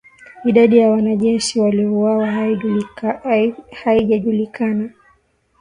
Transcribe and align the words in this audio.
Idadi 0.45 0.77
ya 0.77 0.89
wanajeshi 0.91 1.59
waliouawa 1.59 2.53
haijajulikana 3.83 4.89